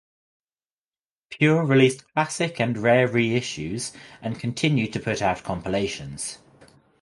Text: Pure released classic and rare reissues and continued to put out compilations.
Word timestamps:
Pure 1.29 1.63
released 1.65 2.11
classic 2.13 2.59
and 2.59 2.75
rare 2.79 3.07
reissues 3.07 3.93
and 4.19 4.39
continued 4.39 4.91
to 4.93 4.99
put 4.99 5.21
out 5.21 5.43
compilations. 5.43 6.39